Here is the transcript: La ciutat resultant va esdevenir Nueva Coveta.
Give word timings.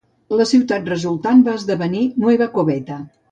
La 0.37 0.45
ciutat 0.51 0.87
resultant 0.93 1.45
va 1.49 1.55
esdevenir 1.59 2.01
Nueva 2.25 2.49
Coveta. 2.57 2.99